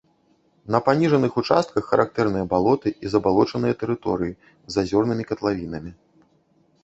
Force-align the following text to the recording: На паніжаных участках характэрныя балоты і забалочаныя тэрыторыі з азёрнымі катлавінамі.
На 0.75 0.79
паніжаных 0.85 1.33
участках 1.41 1.83
характэрныя 1.91 2.45
балоты 2.53 2.89
і 3.05 3.13
забалочаныя 3.15 3.73
тэрыторыі 3.83 4.33
з 4.77 4.87
азёрнымі 4.87 5.23
катлавінамі. 5.33 5.91